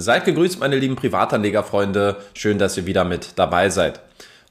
[0.00, 2.16] Seid gegrüßt, meine lieben Privatanlegerfreunde.
[2.32, 4.00] Schön, dass ihr wieder mit dabei seid.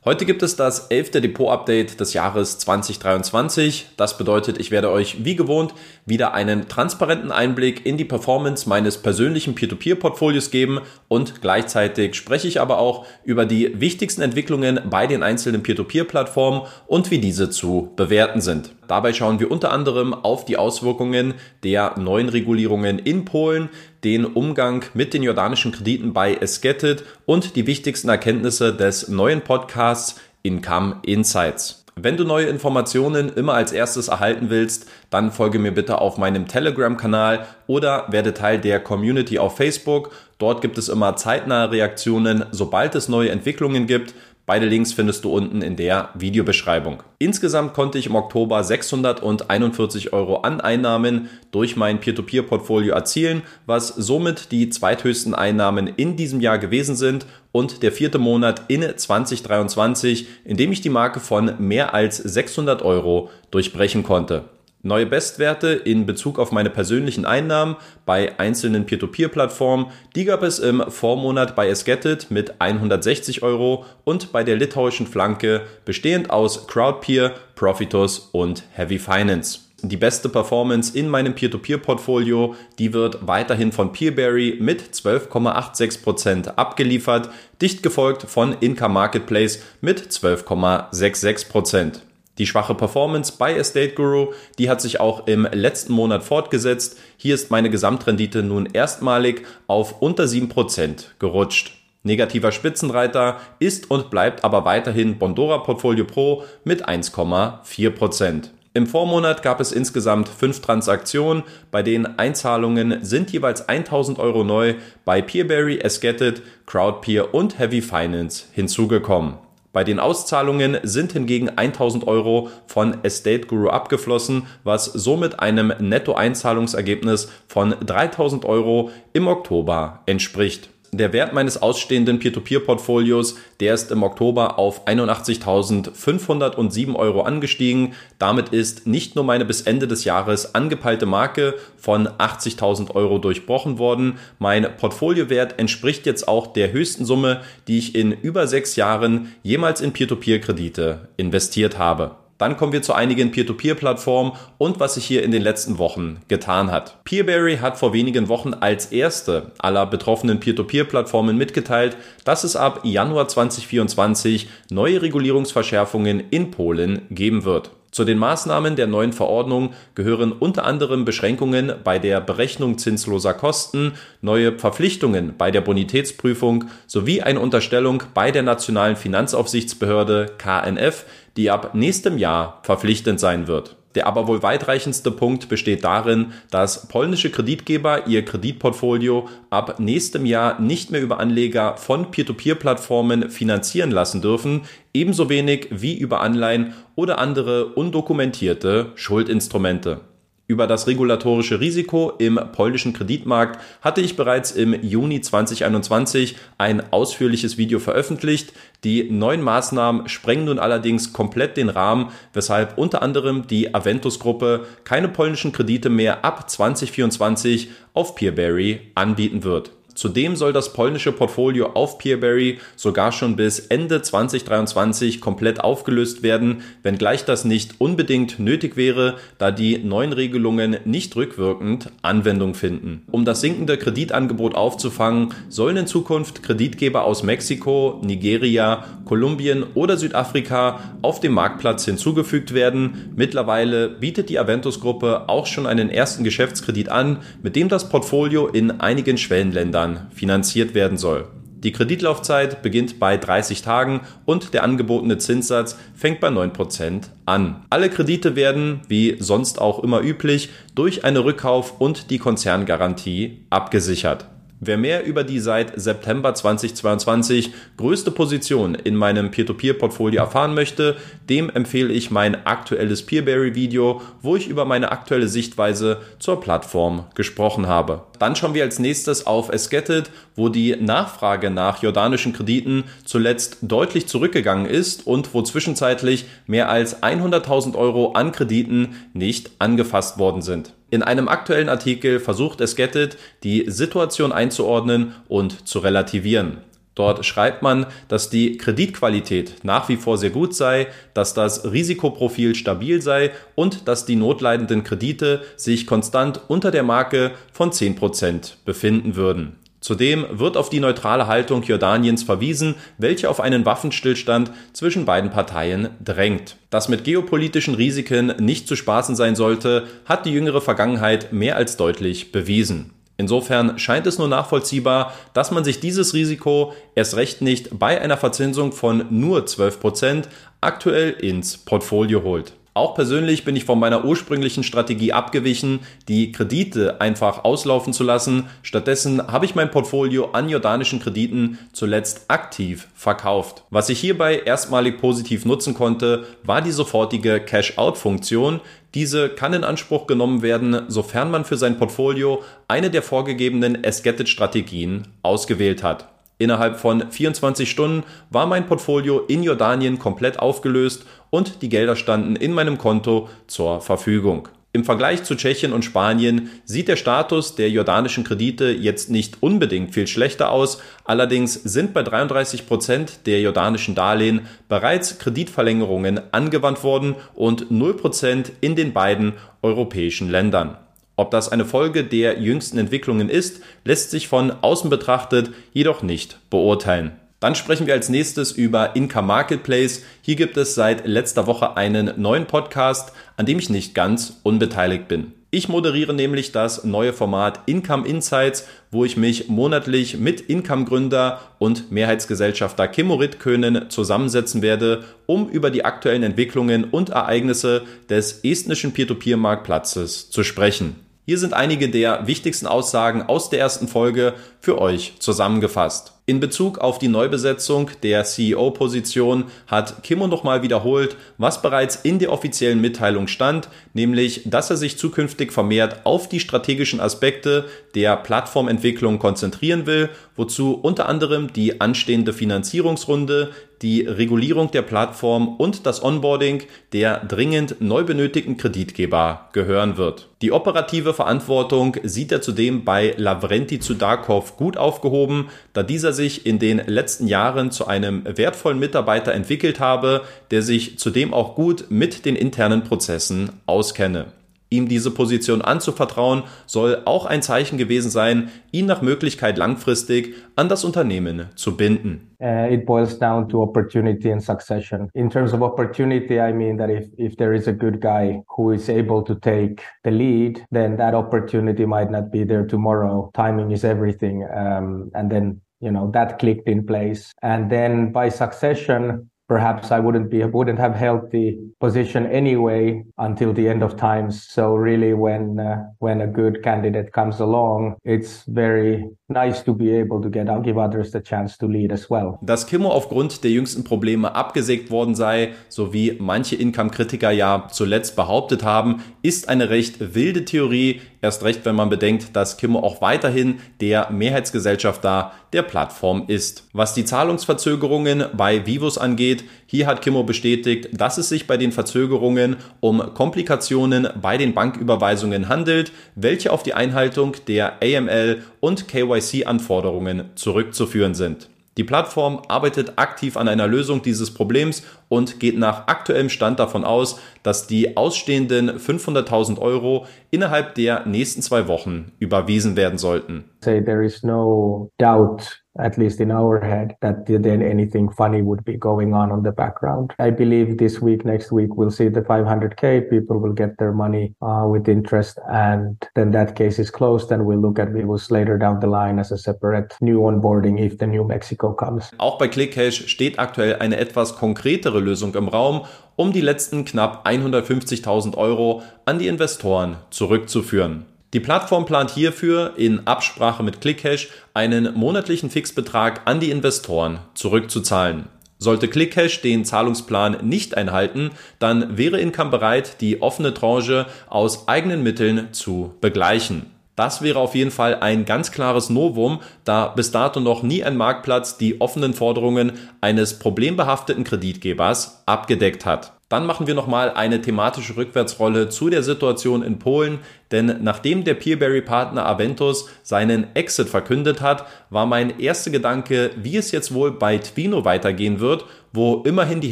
[0.05, 3.87] Heute gibt es das elfte Depot-Update des Jahres 2023.
[3.97, 5.73] Das bedeutet, ich werde euch wie gewohnt
[6.05, 12.61] wieder einen transparenten Einblick in die Performance meines persönlichen Peer-to-Peer-Portfolios geben und gleichzeitig spreche ich
[12.61, 18.41] aber auch über die wichtigsten Entwicklungen bei den einzelnen Peer-to-Peer-Plattformen und wie diese zu bewerten
[18.41, 18.75] sind.
[18.89, 23.69] Dabei schauen wir unter anderem auf die Auswirkungen der neuen Regulierungen in Polen,
[24.03, 30.19] den Umgang mit den jordanischen Krediten bei Esketit und die wichtigsten Erkenntnisse des neuen Podcasts
[30.41, 31.85] Income Insights.
[31.95, 36.47] Wenn du neue Informationen immer als erstes erhalten willst, dann folge mir bitte auf meinem
[36.47, 40.11] Telegram-Kanal oder werde Teil der Community auf Facebook.
[40.39, 44.15] Dort gibt es immer zeitnahe Reaktionen, sobald es neue Entwicklungen gibt.
[44.49, 47.03] Beide Links findest du unten in der Videobeschreibung.
[47.19, 54.51] Insgesamt konnte ich im Oktober 641 Euro an Einnahmen durch mein Peer-to-Peer-Portfolio erzielen, was somit
[54.51, 60.57] die zweithöchsten Einnahmen in diesem Jahr gewesen sind und der vierte Monat in 2023, in
[60.57, 64.45] dem ich die Marke von mehr als 600 Euro durchbrechen konnte.
[64.81, 70.81] Neue Bestwerte in Bezug auf meine persönlichen Einnahmen bei einzelnen Peer-to-Peer-Plattformen, die gab es im
[70.87, 78.29] Vormonat bei Esgetit mit 160 Euro und bei der litauischen Flanke bestehend aus Crowdpeer, Profitus
[78.31, 79.59] und Heavy Finance.
[79.81, 87.29] Die beste Performance in meinem Peer-to-Peer-Portfolio, die wird weiterhin von Peerberry mit 12,86% abgeliefert,
[87.61, 91.99] dicht gefolgt von Income Marketplace mit 12,66%.
[92.39, 96.97] Die schwache Performance bei Estate Guru, die hat sich auch im letzten Monat fortgesetzt.
[97.17, 101.75] Hier ist meine Gesamtrendite nun erstmalig auf unter 7% gerutscht.
[102.03, 108.51] Negativer Spitzenreiter ist und bleibt aber weiterhin Bondora Portfolio Pro mit 1,4%.
[108.73, 114.75] Im Vormonat gab es insgesamt fünf Transaktionen, bei denen Einzahlungen sind jeweils 1000 Euro neu
[115.03, 119.48] bei Peerberry, Esketit, Crowdpeer und Heavy Finance hinzugekommen.
[119.71, 127.31] Bei den Auszahlungen sind hingegen 1000 Euro von Estate Guru abgeflossen, was somit einem Nettoeinzahlungsergebnis
[127.47, 134.57] von 3000 Euro im Oktober entspricht der Wert meines ausstehenden Peer-to-Peer-Portfolios, der ist im Oktober
[134.57, 137.93] auf 81.507 Euro angestiegen.
[138.17, 143.77] Damit ist nicht nur meine bis Ende des Jahres angepeilte Marke von 80.000 Euro durchbrochen
[143.77, 144.17] worden.
[144.39, 149.81] Mein Portfoliowert entspricht jetzt auch der höchsten Summe, die ich in über sechs Jahren jemals
[149.81, 152.15] in Peer-to-Peer-Kredite investiert habe.
[152.39, 156.71] Dann kommen wir zu einigen Peer-to-Peer-Plattformen und was sich hier in den letzten Wochen getan
[156.71, 157.03] hat.
[157.03, 163.27] Peerberry hat vor wenigen Wochen als erste aller betroffenen Peer-to-Peer-Plattformen mitgeteilt, dass es ab Januar
[163.27, 167.71] 2024 neue Regulierungsverschärfungen in Polen geben wird.
[167.91, 173.93] Zu den Maßnahmen der neuen Verordnung gehören unter anderem Beschränkungen bei der Berechnung zinsloser Kosten,
[174.21, 181.05] neue Verpflichtungen bei der Bonitätsprüfung sowie eine Unterstellung bei der nationalen Finanzaufsichtsbehörde KNF,
[181.35, 183.78] die ab nächstem Jahr verpflichtend sein wird.
[183.95, 190.61] Der aber wohl weitreichendste Punkt besteht darin, dass polnische Kreditgeber ihr Kreditportfolio ab nächstem Jahr
[190.61, 194.61] nicht mehr über Anleger von Peer-to-Peer-Plattformen finanzieren lassen dürfen,
[194.93, 200.01] ebenso wenig wie über Anleihen oder andere undokumentierte Schuldinstrumente.
[200.49, 207.59] Über das regulatorische Risiko im polnischen Kreditmarkt hatte ich bereits im Juni 2021 ein ausführliches
[207.59, 208.53] Video veröffentlicht.
[208.83, 215.09] Die neuen Maßnahmen sprengen nun allerdings komplett den Rahmen, weshalb unter anderem die Aventus-Gruppe keine
[215.09, 219.69] polnischen Kredite mehr ab 2024 auf Peerberry anbieten wird.
[219.99, 226.61] Zudem soll das polnische Portfolio auf Peerberry sogar schon bis Ende 2023 komplett aufgelöst werden,
[226.83, 233.01] wenngleich das nicht unbedingt nötig wäre, da die neuen Regelungen nicht rückwirkend Anwendung finden.
[233.11, 240.79] Um das sinkende Kreditangebot aufzufangen, sollen in Zukunft Kreditgeber aus Mexiko, Nigeria, Kolumbien oder Südafrika
[241.01, 243.11] auf dem Marktplatz hinzugefügt werden.
[243.17, 248.79] Mittlerweile bietet die Aventus-Gruppe auch schon einen ersten Geschäftskredit an, mit dem das Portfolio in
[248.79, 251.27] einigen Schwellenländern Jahren finanziert werden soll.
[251.61, 257.65] Die Kreditlaufzeit beginnt bei 30 Tagen und der angebotene Zinssatz fängt bei 9% an.
[257.69, 264.25] Alle Kredite werden, wie sonst auch immer üblich, durch eine Rückkauf- und die Konzerngarantie abgesichert.
[264.61, 270.97] Wer mehr über die seit September 2022 größte Position in meinem Peer-to-Peer-Portfolio erfahren möchte,
[271.29, 277.67] dem empfehle ich mein aktuelles Peerberry-Video, wo ich über meine aktuelle Sichtweise zur Plattform gesprochen
[277.67, 278.03] habe.
[278.19, 284.07] Dann schauen wir als nächstes auf Esketit, wo die Nachfrage nach jordanischen Krediten zuletzt deutlich
[284.07, 290.73] zurückgegangen ist und wo zwischenzeitlich mehr als 100.000 Euro an Krediten nicht angefasst worden sind.
[290.91, 296.57] In einem aktuellen Artikel versucht Esgetted, die Situation einzuordnen und zu relativieren.
[296.95, 302.55] Dort schreibt man, dass die Kreditqualität nach wie vor sehr gut sei, dass das Risikoprofil
[302.55, 309.15] stabil sei und dass die notleidenden Kredite sich konstant unter der Marke von 10% befinden
[309.15, 309.55] würden.
[309.81, 315.89] Zudem wird auf die neutrale Haltung Jordaniens verwiesen, welche auf einen Waffenstillstand zwischen beiden Parteien
[316.03, 316.57] drängt.
[316.69, 321.77] Dass mit geopolitischen Risiken nicht zu spaßen sein sollte, hat die jüngere Vergangenheit mehr als
[321.77, 322.91] deutlich bewiesen.
[323.15, 328.15] Insofern scheint es nur nachvollziehbar, dass man sich dieses Risiko erst recht nicht bei einer
[328.15, 330.29] Verzinsung von nur 12 Prozent
[330.61, 332.53] aktuell ins Portfolio holt.
[332.73, 338.45] Auch persönlich bin ich von meiner ursprünglichen Strategie abgewichen, die Kredite einfach auslaufen zu lassen.
[338.61, 343.63] Stattdessen habe ich mein Portfolio an jordanischen Krediten zuletzt aktiv verkauft.
[343.69, 348.61] Was ich hierbei erstmalig positiv nutzen konnte, war die sofortige Cash-out-Funktion.
[348.93, 355.07] Diese kann in Anspruch genommen werden, sofern man für sein Portfolio eine der vorgegebenen Esgetted-Strategien
[355.21, 356.07] ausgewählt hat.
[356.39, 362.37] Innerhalb von 24 Stunden war mein Portfolio in Jordanien komplett aufgelöst und die Gelder standen
[362.37, 364.47] in meinem Konto zur Verfügung.
[364.71, 369.93] Im Vergleich zu Tschechien und Spanien sieht der Status der jordanischen Kredite jetzt nicht unbedingt
[369.93, 370.81] viel schlechter aus.
[371.03, 378.51] Allerdings sind bei 33 Prozent der jordanischen Darlehen bereits Kreditverlängerungen angewandt worden und 0 Prozent
[378.61, 380.77] in den beiden europäischen Ländern.
[381.19, 386.39] Ob das eine Folge der jüngsten Entwicklungen ist, lässt sich von außen betrachtet jedoch nicht
[386.49, 387.11] beurteilen.
[387.41, 390.05] Dann sprechen wir als nächstes über Income Marketplace.
[390.21, 395.09] Hier gibt es seit letzter Woche einen neuen Podcast, an dem ich nicht ganz unbeteiligt
[395.09, 395.33] bin.
[395.51, 401.91] Ich moderiere nämlich das neue Format Income Insights, wo ich mich monatlich mit Income-Gründer und
[401.91, 410.29] Mehrheitsgesellschafter Kimorit Köhnen zusammensetzen werde, um über die aktuellen Entwicklungen und Ereignisse des estnischen Peer-to-Peer-Marktplatzes
[410.29, 411.08] zu sprechen.
[411.29, 416.18] Hier sind einige der wichtigsten Aussagen aus der ersten Folge für euch zusammengefasst.
[416.29, 422.31] In Bezug auf die Neubesetzung der CEO-Position hat Kimmo nochmal wiederholt, was bereits in der
[422.31, 427.65] offiziellen Mitteilung stand, nämlich, dass er sich zukünftig vermehrt auf die strategischen Aspekte
[427.95, 433.49] der Plattformentwicklung konzentrieren will, wozu unter anderem die anstehende Finanzierungsrunde,
[433.81, 440.27] die Regulierung der Plattform und das Onboarding der dringend neu benötigten Kreditgeber gehören wird.
[440.41, 446.59] Die operative Verantwortung sieht er zudem bei Lavrenti Zudarkov gut aufgehoben, da dieser sich in
[446.59, 452.25] den letzten Jahren zu einem wertvollen Mitarbeiter entwickelt habe, der sich zudem auch gut mit
[452.25, 454.25] den internen Prozessen auskenne.
[454.71, 460.69] Ihm diese Position anzuvertrauen, soll auch ein Zeichen gewesen sein, ihn nach Möglichkeit langfristig an
[460.69, 462.35] das Unternehmen zu binden.
[462.41, 465.09] Uh, it boils down to opportunity and succession.
[465.13, 468.71] In terms of opportunity, I mean that if, if there is a good guy who
[468.71, 473.31] is able to take the lead, then that opportunity might not be there tomorrow.
[473.33, 474.43] Timing is everything.
[474.43, 479.99] Um, and then you know that clicked in place and then by succession perhaps I
[479.99, 484.47] wouldn't be wouldn't have held the position anyway until the end of times.
[484.47, 489.91] So really, when uh, when a good candidate comes along, it's very nice to be
[489.91, 492.37] able to get give others the chance to lead as well.
[492.41, 498.15] Dass Kimmo aufgrund der jüngsten Probleme abgesägt worden sei, so wie manche Income-Kritiker ja zuletzt
[498.15, 501.01] behauptet haben, ist eine recht wilde Theorie.
[501.21, 506.67] Erst recht, wenn man bedenkt, dass Kimmo auch weiterhin der Mehrheitsgesellschafter der Plattform ist.
[506.73, 511.71] Was die Zahlungsverzögerungen bei Vivus angeht, hier hat Kimmo bestätigt, dass es sich bei den
[511.71, 520.29] Verzögerungen um Komplikationen bei den Banküberweisungen handelt, welche auf die Einhaltung der AML und KYC-Anforderungen
[520.35, 521.49] zurückzuführen sind.
[521.79, 526.83] Die Plattform arbeitet aktiv an einer Lösung dieses Problems und geht nach aktuellem Stand davon
[526.83, 533.45] aus, dass die ausstehenden 500.000 Euro innerhalb der nächsten zwei Wochen überwiesen werden sollten.
[533.63, 538.63] Say there is no doubt at least in our head, that then anything funny would
[538.65, 540.13] be going on on the background.
[540.19, 543.09] I believe this week, next week, we'll see the 500k.
[543.09, 547.31] People will get their money uh, with interest, and then that case is closed.
[547.31, 550.97] And we'll look at Vivus later down the line as a separate new onboarding if
[550.97, 552.11] the New Mexico comes.
[552.17, 557.25] Auch bei ClickCash steht aktuell eine etwas konkretere Lösung im Raum, um die letzten knapp
[557.25, 561.05] 150.000 Euro an die Investoren zurückzuführen.
[561.31, 568.25] Die Plattform plant hierfür in Absprache mit ClickHash einen monatlichen Fixbetrag an die Investoren zurückzuzahlen.
[568.57, 575.03] Sollte ClickHash den Zahlungsplan nicht einhalten, dann wäre Income bereit, die offene Tranche aus eigenen
[575.03, 576.71] Mitteln zu begleichen.
[576.95, 580.97] Das wäre auf jeden Fall ein ganz klares Novum, da bis dato noch nie ein
[580.97, 586.18] Marktplatz die offenen Forderungen eines problembehafteten Kreditgebers abgedeckt hat.
[586.29, 590.19] Dann machen wir nochmal eine thematische Rückwärtsrolle zu der Situation in Polen,
[590.51, 596.71] denn nachdem der Peerberry-Partner Aventus seinen Exit verkündet hat, war mein erster Gedanke, wie es
[596.71, 599.71] jetzt wohl bei Twino weitergehen wird, wo immerhin die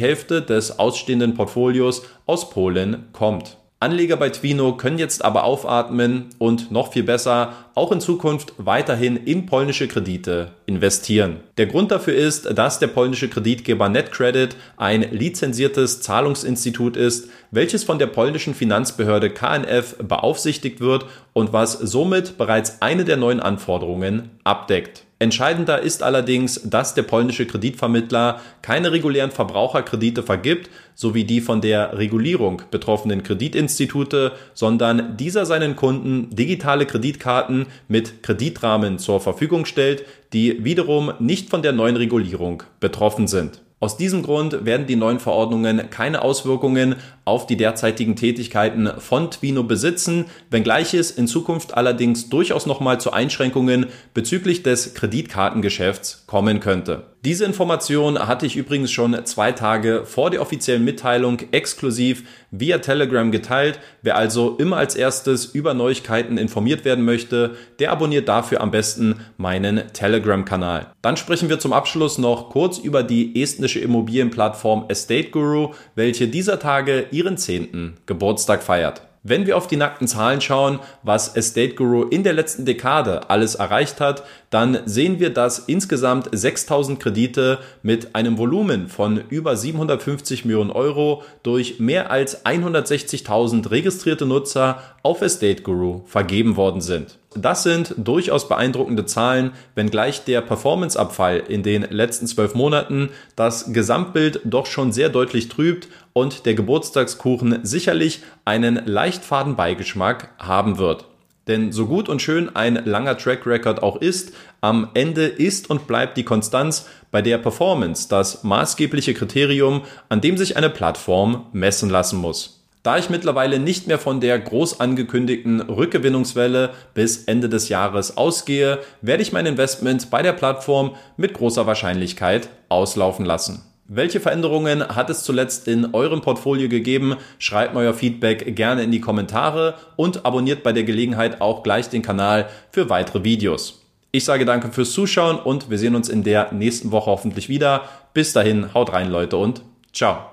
[0.00, 3.56] Hälfte des ausstehenden Portfolios aus Polen kommt.
[3.80, 9.16] Anleger bei Twino können jetzt aber aufatmen und noch viel besser auch in Zukunft weiterhin
[9.16, 11.36] in polnische Kredite investieren.
[11.58, 18.00] Der Grund dafür ist, dass der polnische Kreditgeber NetCredit ein lizenziertes Zahlungsinstitut ist, welches von
[18.00, 25.04] der polnischen Finanzbehörde KNF beaufsichtigt wird und was somit bereits eine der neuen Anforderungen abdeckt.
[25.20, 31.98] Entscheidender ist allerdings, dass der polnische Kreditvermittler keine regulären Verbraucherkredite vergibt, sowie die von der
[31.98, 40.64] Regulierung betroffenen Kreditinstitute, sondern dieser seinen Kunden digitale Kreditkarten mit Kreditrahmen zur Verfügung stellt, die
[40.64, 43.60] wiederum nicht von der neuen Regulierung betroffen sind.
[43.80, 46.96] Aus diesem Grund werden die neuen Verordnungen keine Auswirkungen
[47.28, 53.12] auf die derzeitigen Tätigkeiten von Twino besitzen, wenngleich es in Zukunft allerdings durchaus nochmal zu
[53.12, 57.04] Einschränkungen bezüglich des Kreditkartengeschäfts kommen könnte.
[57.24, 63.32] Diese Information hatte ich übrigens schon zwei Tage vor der offiziellen Mitteilung exklusiv via Telegram
[63.32, 63.80] geteilt.
[64.02, 69.16] Wer also immer als erstes über Neuigkeiten informiert werden möchte, der abonniert dafür am besten
[69.36, 70.92] meinen Telegram-Kanal.
[71.02, 76.60] Dann sprechen wir zum Abschluss noch kurz über die estnische Immobilienplattform Estate Guru, welche dieser
[76.60, 79.02] Tage ihren zehnten Geburtstag feiert.
[79.24, 83.56] Wenn wir auf die nackten Zahlen schauen, was Estate Guru in der letzten Dekade alles
[83.56, 90.44] erreicht hat, dann sehen wir, dass insgesamt 6000 Kredite mit einem Volumen von über 750
[90.44, 97.18] Millionen Euro durch mehr als 160.000 registrierte Nutzer auf Estate Guru vergeben worden sind.
[97.34, 104.40] Das sind durchaus beeindruckende Zahlen, wenngleich der Performanceabfall in den letzten zwölf Monaten das Gesamtbild
[104.44, 111.04] doch schon sehr deutlich trübt und der Geburtstagskuchen sicherlich einen leicht faden Beigeschmack haben wird.
[111.48, 115.86] Denn so gut und schön ein langer Track Record auch ist, am Ende ist und
[115.86, 121.88] bleibt die Konstanz bei der Performance das maßgebliche Kriterium, an dem sich eine Plattform messen
[121.88, 122.58] lassen muss.
[122.82, 128.78] Da ich mittlerweile nicht mehr von der groß angekündigten Rückgewinnungswelle bis Ende des Jahres ausgehe,
[129.02, 133.67] werde ich mein Investment bei der Plattform mit großer Wahrscheinlichkeit auslaufen lassen.
[133.90, 137.16] Welche Veränderungen hat es zuletzt in eurem Portfolio gegeben?
[137.38, 142.02] Schreibt euer Feedback gerne in die Kommentare und abonniert bei der Gelegenheit auch gleich den
[142.02, 143.82] Kanal für weitere Videos.
[144.12, 147.84] Ich sage danke fürs Zuschauen und wir sehen uns in der nächsten Woche hoffentlich wieder.
[148.12, 149.62] Bis dahin, haut rein Leute und
[149.94, 150.32] ciao.